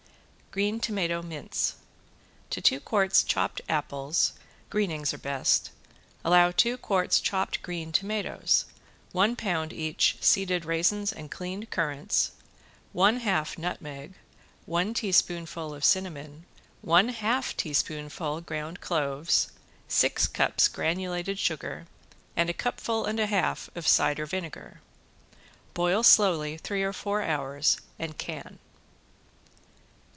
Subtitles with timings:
[0.53, 1.75] ~GREEN TOMATO MINCE~
[2.49, 4.33] To two quarts chopped apples,
[4.69, 5.69] greenings are best,
[6.25, 8.65] allow two quarts chopped green tomatoes,
[9.13, 12.31] one pound each seeded raisins and cleaned currants,
[12.91, 14.15] one half nutmeg,
[14.65, 16.43] one teaspoonful of cinnamon,
[16.81, 19.53] one half teaspoonful ground cloves,
[19.87, 21.87] six cups granulated sugar
[22.35, 24.81] and a cupful and a half of cider vinegar.
[25.73, 28.59] Boil slowly three or four hours and can.